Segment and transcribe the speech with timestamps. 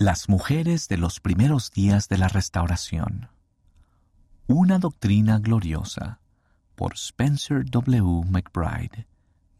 [0.00, 3.30] Las mujeres de los primeros días de la restauración.
[4.46, 6.20] Una doctrina gloriosa
[6.76, 8.22] por Spencer W.
[8.30, 9.08] McBride,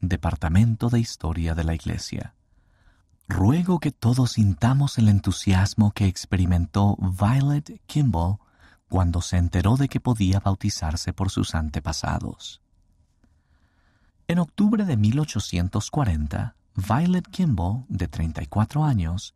[0.01, 2.37] Departamento de Historia de la Iglesia.
[3.27, 8.36] Ruego que todos sintamos el entusiasmo que experimentó Violet Kimball
[8.89, 12.62] cuando se enteró de que podía bautizarse por sus antepasados.
[14.29, 19.34] En octubre de 1840, Violet Kimball, de 34 años,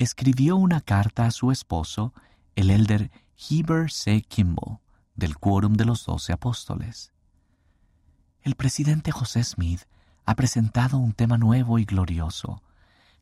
[0.00, 2.14] escribió una carta a su esposo,
[2.56, 4.22] el elder Heber C.
[4.22, 4.78] Kimball,
[5.14, 7.12] del Quórum de los Doce Apóstoles.
[8.40, 9.82] El presidente José Smith
[10.24, 12.62] ha presentado un tema nuevo y glorioso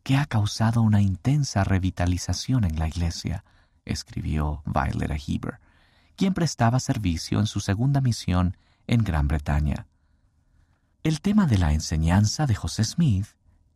[0.04, 3.42] que ha causado una intensa revitalización en la iglesia,
[3.84, 5.58] escribió Violet a Heber,
[6.14, 8.56] quien prestaba servicio en su segunda misión
[8.86, 9.88] en Gran Bretaña.
[11.02, 13.26] El tema de la enseñanza de José Smith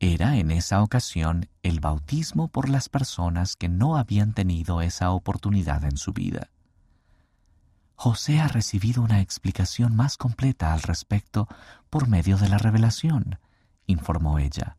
[0.03, 5.85] era en esa ocasión el bautismo por las personas que no habían tenido esa oportunidad
[5.85, 6.51] en su vida.
[7.95, 11.47] José ha recibido una explicación más completa al respecto
[11.89, 13.39] por medio de la revelación,
[13.87, 14.77] informó ella.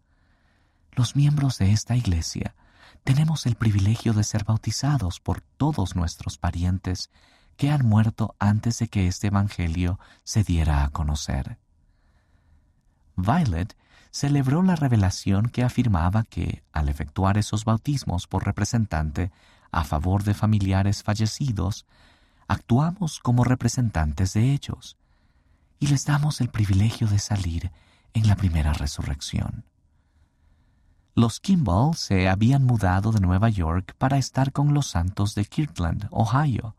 [0.92, 2.54] Los miembros de esta iglesia
[3.06, 7.10] tenemos el privilegio de ser bautizados por todos nuestros parientes
[7.56, 11.60] que han muerto antes de que este Evangelio se diera a conocer.
[13.16, 13.78] Violet
[14.14, 19.32] celebró la revelación que afirmaba que, al efectuar esos bautismos por representante
[19.72, 21.88] a favor de familiares fallecidos,
[22.48, 24.98] actuamos como representantes de ellos
[25.80, 27.72] y les damos el privilegio de salir
[28.14, 29.66] en la primera resurrección.
[31.16, 36.08] Los Kimball se habían mudado de Nueva York para estar con los santos de Kirtland,
[36.12, 36.76] Ohio,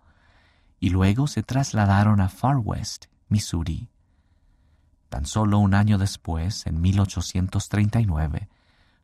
[0.78, 3.88] y luego se trasladaron a Far West, Missouri.
[5.14, 8.48] Tan solo un año después, en 1839,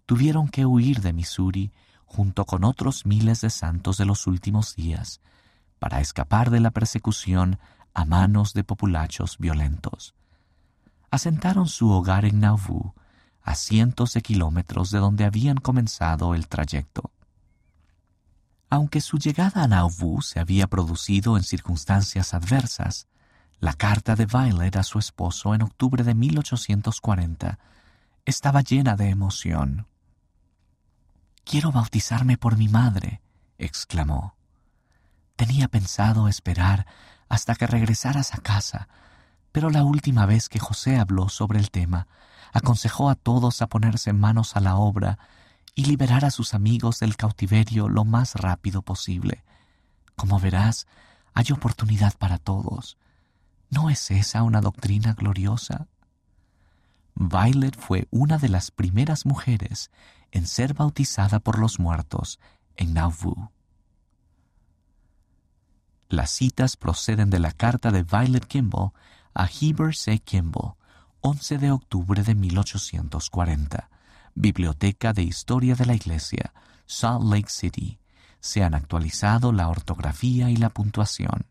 [0.06, 1.70] tuvieron que huir de Missouri
[2.04, 5.20] junto con otros miles de santos de los últimos días
[5.78, 7.60] para escapar de la persecución
[7.94, 10.16] a manos de populachos violentos.
[11.12, 12.96] Asentaron su hogar en Nauvoo,
[13.40, 17.12] a cientos de kilómetros de donde habían comenzado el trayecto.
[18.68, 23.06] Aunque su llegada a Nauvoo se había producido en circunstancias adversas,
[23.60, 27.58] la carta de Violet a su esposo en octubre de 1840
[28.24, 29.86] estaba llena de emoción.
[31.44, 33.20] Quiero bautizarme por mi madre,
[33.58, 34.34] exclamó.
[35.36, 36.86] Tenía pensado esperar
[37.28, 38.88] hasta que regresaras a casa,
[39.52, 42.06] pero la última vez que José habló sobre el tema,
[42.52, 45.18] aconsejó a todos a ponerse manos a la obra
[45.74, 49.44] y liberar a sus amigos del cautiverio lo más rápido posible.
[50.16, 50.86] Como verás,
[51.34, 52.96] hay oportunidad para todos.
[53.70, 55.86] ¿No es esa una doctrina gloriosa?
[57.14, 59.90] Violet fue una de las primeras mujeres
[60.32, 62.40] en ser bautizada por los muertos
[62.76, 63.52] en Nauvoo.
[66.08, 68.90] Las citas proceden de la carta de Violet Kimball
[69.34, 70.18] a Heber C.
[70.18, 70.74] Kimball,
[71.20, 73.88] 11 de octubre de 1840,
[74.34, 76.52] Biblioteca de Historia de la Iglesia,
[76.86, 78.00] Salt Lake City.
[78.40, 81.46] Se han actualizado la ortografía y la puntuación.